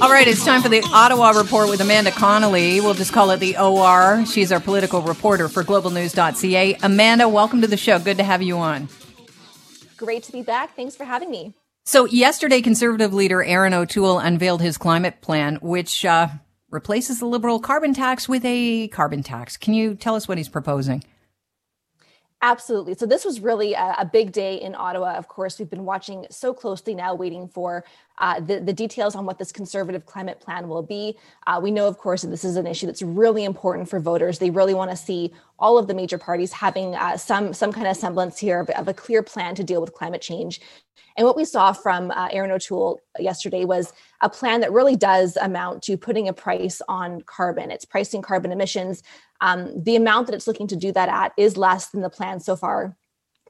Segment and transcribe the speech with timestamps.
[0.00, 2.80] All right, it's time for the Ottawa Report with Amanda Connolly.
[2.80, 4.24] We'll just call it the OR.
[4.24, 6.78] She's our political reporter for globalnews.ca.
[6.82, 7.98] Amanda, welcome to the show.
[7.98, 8.88] Good to have you on.
[9.98, 10.74] Great to be back.
[10.74, 11.52] Thanks for having me.
[11.84, 16.28] So, yesterday, Conservative leader Erin O'Toole unveiled his climate plan, which uh,
[16.70, 19.58] replaces the Liberal carbon tax with a carbon tax.
[19.58, 21.04] Can you tell us what he's proposing?
[22.42, 22.94] Absolutely.
[22.94, 25.14] So this was really a, a, big day in Ottawa.
[25.14, 27.82] Of course, we've been watching so closely now, waiting for
[28.18, 31.16] uh, the, the details on what this conservative climate plan will be.
[31.46, 34.38] Uh, we know, of course, that this is an issue that's really important for voters.
[34.38, 37.86] They really want to see all of the major parties having uh, some some kind
[37.86, 40.60] of semblance here of, of, a clear plan to deal with climate change.
[41.16, 45.36] And what we saw from uh, Erin O'Toole yesterday was a plan that really does
[45.38, 47.70] amount to putting a price on carbon.
[47.70, 49.02] It's pricing carbon emissions.
[49.40, 52.40] Um, the amount that it's looking to do that at is less than the plan
[52.40, 52.96] so far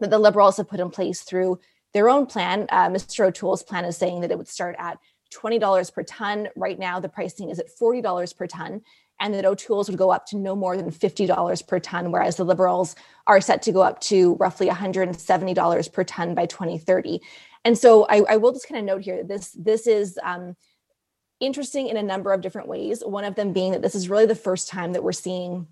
[0.00, 1.58] that the Liberals have put in place through
[1.94, 2.66] their own plan.
[2.70, 3.26] Uh, Mr.
[3.26, 4.98] O'Toole's plan is saying that it would start at
[5.32, 6.48] $20 per ton.
[6.56, 8.82] Right now, the pricing is at $40 per ton,
[9.20, 12.44] and that O'Toole's would go up to no more than $50 per ton, whereas the
[12.44, 17.20] Liberals are set to go up to roughly $170 per ton by 2030.
[17.64, 20.56] And so I, I will just kind of note here that this this is um,
[21.40, 23.02] interesting in a number of different ways.
[23.04, 25.68] One of them being that this is really the first time that we're seeing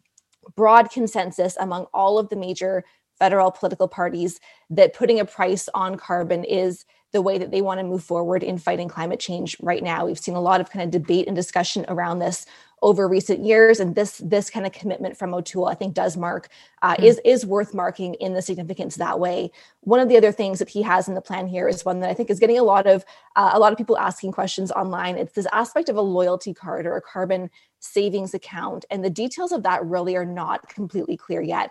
[0.57, 2.85] broad consensus among all of the major
[3.23, 7.79] federal political parties that putting a price on carbon is the way that they want
[7.79, 10.05] to move forward in fighting climate change right now.
[10.05, 12.47] We've seen a lot of kind of debate and discussion around this
[12.81, 16.49] over recent years, and this this kind of commitment from O'Toole, I think, does mark
[16.83, 17.05] uh, mm-hmm.
[17.05, 19.53] is is worth marking in the significance that way.
[19.83, 22.11] One of the other things that he has in the plan here is one that
[22.11, 23.05] I think is getting a lot of
[23.37, 25.17] uh, a lot of people asking questions online.
[25.17, 29.53] It's this aspect of a loyalty card or a carbon savings account, and the details
[29.53, 31.71] of that really are not completely clear yet.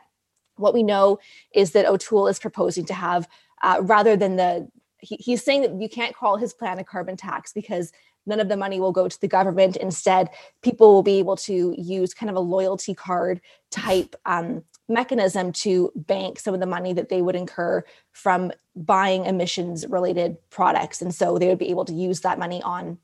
[0.61, 1.19] What we know
[1.53, 3.27] is that O'Toole is proposing to have
[3.61, 4.67] uh, rather than the
[4.99, 7.91] he, he's saying that you can't call his plan a carbon tax because
[8.25, 9.75] none of the money will go to the government.
[9.77, 10.29] Instead,
[10.61, 13.41] people will be able to use kind of a loyalty card
[13.71, 19.25] type um, mechanism to bank some of the money that they would incur from buying
[19.25, 21.01] emissions related products.
[21.01, 22.99] And so they would be able to use that money on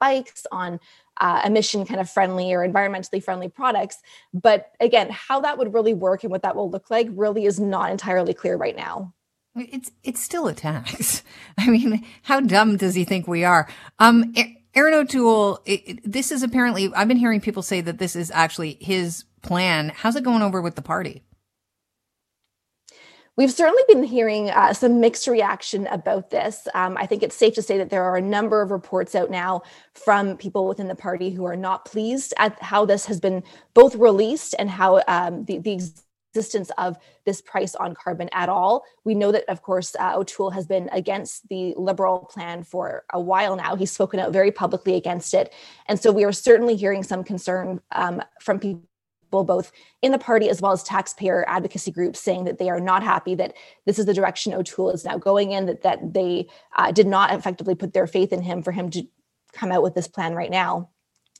[0.00, 0.80] bikes, on
[1.18, 3.98] uh, emission kind of friendly or environmentally friendly products.
[4.32, 7.58] But again, how that would really work and what that will look like really is
[7.58, 9.14] not entirely clear right now.
[9.56, 11.22] It's it's still a tax.
[11.58, 13.68] I mean, how dumb does he think we are?
[13.98, 14.32] Um,
[14.74, 18.30] Erin O'Toole, it, it, this is apparently I've been hearing people say that this is
[18.30, 19.90] actually his plan.
[19.94, 21.24] How's it going over with the party?
[23.38, 26.66] We've certainly been hearing uh, some mixed reaction about this.
[26.74, 29.30] Um, I think it's safe to say that there are a number of reports out
[29.30, 29.62] now
[29.94, 33.44] from people within the party who are not pleased at how this has been
[33.74, 35.70] both released and how um, the, the
[36.34, 38.82] existence of this price on carbon at all.
[39.04, 43.20] We know that, of course, uh, O'Toole has been against the Liberal plan for a
[43.20, 43.76] while now.
[43.76, 45.54] He's spoken out very publicly against it.
[45.86, 48.82] And so we are certainly hearing some concern um, from people
[49.30, 49.72] both
[50.02, 53.34] in the party as well as taxpayer advocacy groups saying that they are not happy
[53.34, 53.54] that
[53.86, 57.32] this is the direction O'Toole is now going in, that, that they uh, did not
[57.32, 59.02] effectively put their faith in him for him to
[59.52, 60.90] come out with this plan right now.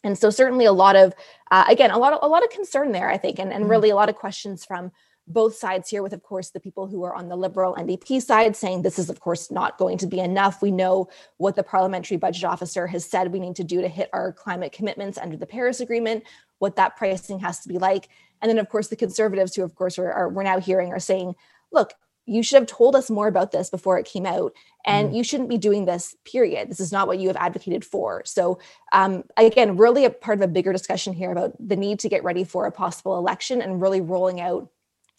[0.04, 1.12] And so certainly a lot of
[1.50, 3.70] uh, again a lot of a lot of concern there i think and, and mm-hmm.
[3.70, 4.92] really a lot of questions from
[5.26, 8.56] both sides here with of course the people who are on the liberal ndp side
[8.56, 10.62] saying this is of course not going to be enough.
[10.62, 14.08] We know what the parliamentary budget officer has said we need to do to hit
[14.12, 16.24] our climate commitments under the paris agreement
[16.58, 18.08] what that pricing has to be like.
[18.40, 21.00] And then of course the conservatives who of course are, are we're now hearing are
[21.00, 21.34] saying
[21.72, 21.94] look
[22.26, 24.52] you should have told us more about this before it came out
[24.84, 25.16] and mm.
[25.16, 26.68] you shouldn't be doing this period.
[26.68, 28.22] This is not what you have advocated for.
[28.26, 28.58] So
[28.92, 32.24] um, again really a part of a bigger discussion here about the need to get
[32.24, 34.68] ready for a possible election and really rolling out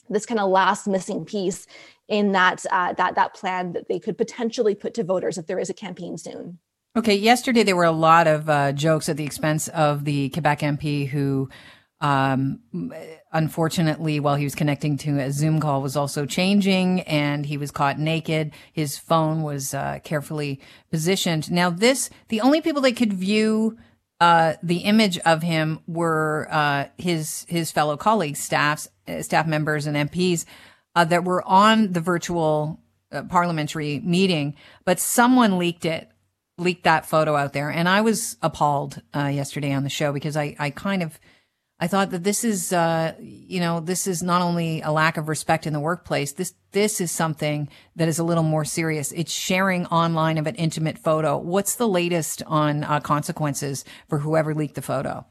[0.10, 1.68] this kind of last missing piece
[2.08, 5.60] in that uh, that that plan that they could potentially put to voters if there
[5.60, 6.60] is a campaign soon
[7.00, 10.59] okay yesterday there were a lot of uh, jokes at the expense of the quebec
[10.59, 11.50] mp who
[12.02, 12.62] um,
[13.34, 17.72] unfortunately, while he was connecting to a Zoom call, was also changing, and he was
[17.72, 18.53] caught naked.
[18.72, 21.52] His phone was uh, carefully positioned.
[21.52, 23.78] Now, this the only people that could view
[24.22, 29.85] uh, the image of him were uh, his his fellow colleagues, staffs, uh, staff members,
[29.85, 30.46] and MPs
[30.96, 32.79] uh, that were on the virtual
[33.28, 34.56] parliamentary meeting.
[34.85, 36.09] But someone leaked it,
[36.59, 40.56] leaked that photo out there, and I was appalled yesterday on the show because I
[40.59, 41.20] I kind of
[41.82, 45.29] I thought that this is, uh, you know, this is not only a lack of
[45.29, 46.34] respect in the workplace.
[46.34, 49.14] This, this is something that is a little more serious.
[49.14, 51.38] It's sharing online of an intimate photo.
[51.38, 55.26] What's the latest on uh, consequences for whoever leaked the photo?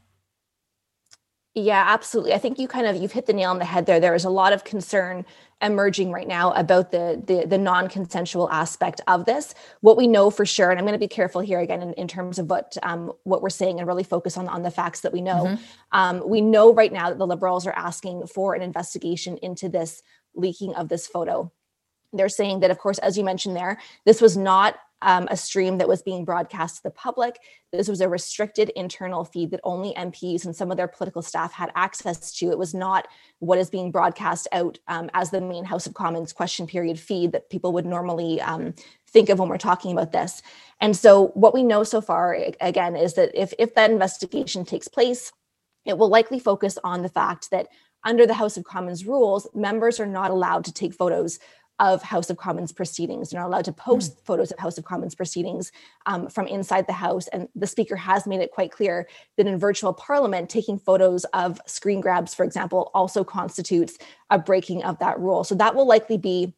[1.55, 2.33] Yeah, absolutely.
[2.33, 3.99] I think you kind of you've hit the nail on the head there.
[3.99, 5.25] There is a lot of concern
[5.61, 9.55] emerging right now about the the, the non-consensual aspect of this.
[9.81, 12.07] What we know for sure, and I'm going to be careful here again in, in
[12.07, 15.11] terms of what um, what we're saying and really focus on on the facts that
[15.11, 15.45] we know.
[15.45, 15.63] Mm-hmm.
[15.91, 20.03] Um, we know right now that the Liberals are asking for an investigation into this
[20.35, 21.51] leaking of this photo.
[22.13, 25.77] They're saying that, of course, as you mentioned there, this was not um, a stream
[25.77, 27.39] that was being broadcast to the public.
[27.71, 31.53] This was a restricted internal feed that only MPs and some of their political staff
[31.53, 32.51] had access to.
[32.51, 33.07] It was not
[33.39, 37.31] what is being broadcast out um, as the main House of Commons question period feed
[37.31, 38.73] that people would normally um,
[39.07, 40.41] think of when we're talking about this.
[40.81, 44.87] And so, what we know so far, again, is that if, if that investigation takes
[44.87, 45.31] place,
[45.85, 47.67] it will likely focus on the fact that
[48.03, 51.39] under the House of Commons rules, members are not allowed to take photos
[51.79, 53.31] of House of Commons proceedings.
[53.31, 54.25] You're not allowed to post mm.
[54.25, 55.71] photos of House of Commons proceedings
[56.05, 57.27] um, from inside the House.
[57.29, 61.59] And the Speaker has made it quite clear that in virtual Parliament, taking photos of
[61.65, 63.97] screen grabs, for example, also constitutes
[64.29, 65.43] a breaking of that rule.
[65.43, 66.53] So that will likely be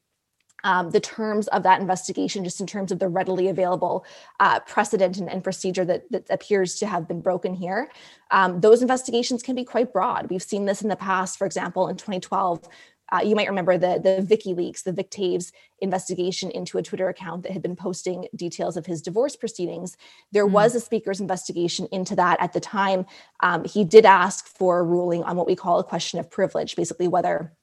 [0.63, 4.05] um, the terms of that investigation, just in terms of the readily available
[4.39, 7.89] uh, precedent and, and procedure that, that, appears to have been broken here.
[8.29, 10.29] Um, those investigations can be quite broad.
[10.29, 12.67] We've seen this in the past, for example, in 2012
[13.11, 17.43] uh, you might remember the the Vikileaks, the Vic Toews investigation into a Twitter account
[17.43, 19.97] that had been posting details of his divorce proceedings.
[20.31, 20.51] There mm.
[20.51, 23.05] was a speaker's investigation into that at the time.
[23.41, 26.75] Um, he did ask for a ruling on what we call a question of privilege,
[26.75, 27.53] basically whether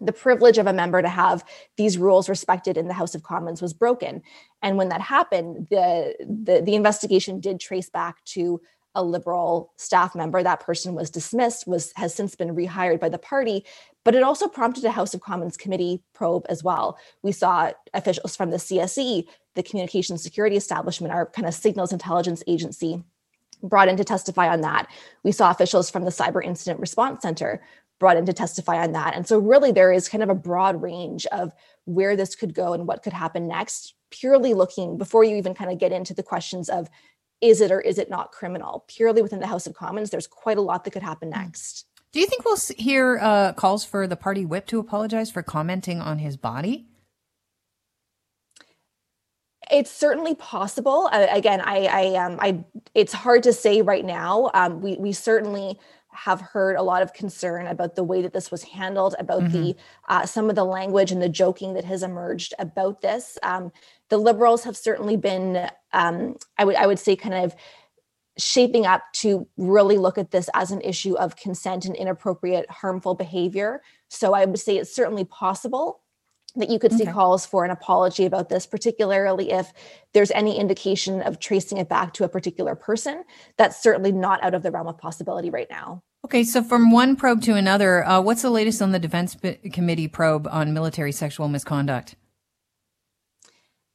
[0.00, 1.44] the privilege of a member to have
[1.76, 4.22] these rules respected in the House of Commons was broken.
[4.62, 8.60] And when that happened, the the, the investigation did trace back to
[8.98, 13.18] a liberal staff member that person was dismissed was has since been rehired by the
[13.18, 13.64] party
[14.04, 16.98] but it also prompted a house of commons committee probe as well.
[17.22, 22.42] We saw officials from the cse the communications security establishment our kind of signals intelligence
[22.46, 23.02] agency
[23.62, 24.88] brought in to testify on that.
[25.22, 27.62] We saw officials from the cyber incident response center
[27.98, 29.14] brought in to testify on that.
[29.14, 31.52] And so really there is kind of a broad range of
[31.84, 35.70] where this could go and what could happen next purely looking before you even kind
[35.70, 36.88] of get into the questions of
[37.40, 38.84] is it or is it not criminal?
[38.88, 41.38] Purely within the House of Commons, there's quite a lot that could happen hmm.
[41.38, 41.86] next.
[42.12, 46.00] Do you think we'll hear uh, calls for the party whip to apologize for commenting
[46.00, 46.86] on his body?
[49.70, 51.10] It's certainly possible.
[51.12, 52.64] Uh, again, I, I, um, I,
[52.94, 54.50] it's hard to say right now.
[54.54, 55.78] Um, we, we certainly
[56.24, 59.62] have heard a lot of concern about the way that this was handled, about mm-hmm.
[59.62, 59.76] the
[60.08, 63.38] uh, some of the language and the joking that has emerged about this.
[63.42, 63.72] Um,
[64.08, 67.54] the liberals have certainly been, um, I would I would say, kind of
[68.36, 73.14] shaping up to really look at this as an issue of consent and inappropriate harmful
[73.14, 73.82] behavior.
[74.08, 76.00] So I would say it's certainly possible
[76.56, 77.12] that you could see okay.
[77.12, 79.72] calls for an apology about this, particularly if
[80.12, 83.24] there's any indication of tracing it back to a particular person.
[83.56, 86.02] That's certainly not out of the realm of possibility right now.
[86.24, 89.36] Okay, so from one probe to another, uh, what's the latest on the Defense
[89.72, 92.16] Committee probe on military sexual misconduct?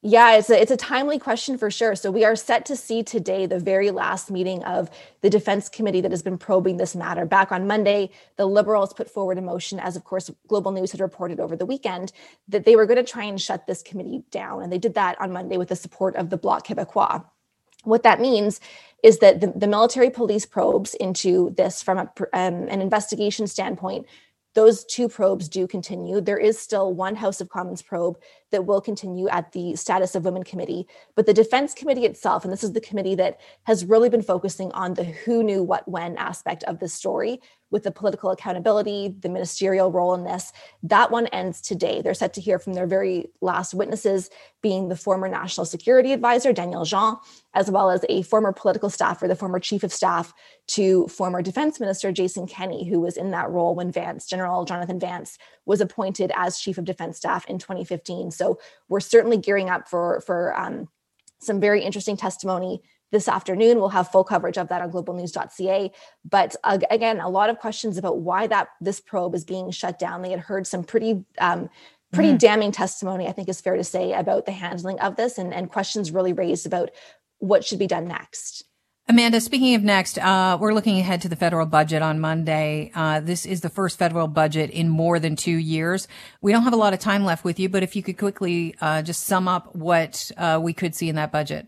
[0.05, 1.95] Yeah, it's a, it's a timely question for sure.
[1.95, 4.89] So we are set to see today the very last meeting of
[5.21, 7.25] the Defense Committee that has been probing this matter.
[7.25, 10.99] Back on Monday, the Liberals put forward a motion, as of course Global News had
[10.99, 12.11] reported over the weekend,
[12.49, 14.61] that they were going to try and shut this committee down.
[14.61, 17.23] And they did that on Monday with the support of the Bloc Québécois.
[17.83, 18.59] What that means
[19.03, 24.05] is that the, the military police probes into this from a, um, an investigation standpoint
[24.53, 26.21] those two probes do continue.
[26.21, 28.17] There is still one House of Commons probe
[28.53, 30.87] that will continue at the Status of Women Committee.
[31.15, 34.71] But the Defense Committee itself, and this is the committee that has really been focusing
[34.71, 37.41] on the who knew what when aspect of this story,
[37.73, 40.53] with the political accountability, the ministerial role in this.
[40.83, 42.01] That one ends today.
[42.01, 44.29] They're set to hear from their very last witnesses,
[44.61, 47.17] being the former National Security Advisor, Daniel Jean,
[47.55, 50.33] as well as a former political staffer, the former Chief of Staff
[50.67, 54.99] to former Defense Minister Jason Kenney, who was in that role when Vance, General Jonathan
[54.99, 58.29] Vance, was appointed as Chief of Defense Staff in 2015.
[58.31, 58.42] So
[58.89, 60.89] we're certainly gearing up for, for um,
[61.39, 62.81] some very interesting testimony
[63.11, 63.77] this afternoon.
[63.77, 65.91] We'll have full coverage of that on globalnews.ca.
[66.29, 69.99] But uh, again, a lot of questions about why that this probe is being shut
[69.99, 70.21] down.
[70.21, 71.69] They had heard some pretty um,
[72.11, 72.37] pretty mm-hmm.
[72.37, 75.69] damning testimony, I think is fair to say, about the handling of this and, and
[75.69, 76.91] questions really raised about
[77.39, 78.63] what should be done next.
[79.09, 82.89] Amanda, speaking of next, uh, we're looking ahead to the federal budget on Monday.
[82.95, 86.07] Uh, this is the first federal budget in more than two years.
[86.39, 88.75] We don't have a lot of time left with you, but if you could quickly
[88.79, 91.67] uh, just sum up what uh, we could see in that budget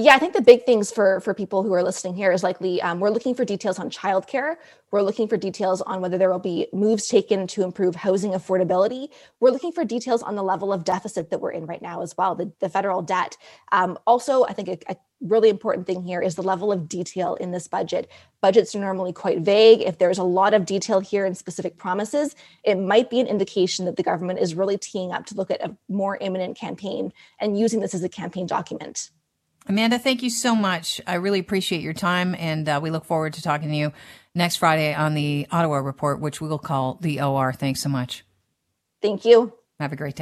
[0.00, 2.80] yeah, I think the big things for for people who are listening here is likely
[2.80, 4.54] um, we're looking for details on childcare.
[4.92, 9.08] We're looking for details on whether there will be moves taken to improve housing affordability.
[9.40, 12.16] We're looking for details on the level of deficit that we're in right now as
[12.16, 13.36] well, the, the federal debt.
[13.72, 17.34] Um, also, I think a, a really important thing here is the level of detail
[17.36, 18.10] in this budget.
[18.40, 19.82] Budgets are normally quite vague.
[19.82, 23.84] If there's a lot of detail here and specific promises, it might be an indication
[23.86, 27.58] that the government is really teeing up to look at a more imminent campaign and
[27.58, 29.10] using this as a campaign document.
[29.66, 31.00] Amanda, thank you so much.
[31.06, 33.92] I really appreciate your time, and uh, we look forward to talking to you
[34.34, 37.52] next Friday on the Ottawa Report, which we will call the OR.
[37.52, 38.24] Thanks so much.
[39.02, 39.52] Thank you.
[39.78, 40.16] Have a great day.